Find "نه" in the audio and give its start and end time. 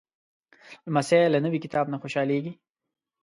1.93-1.97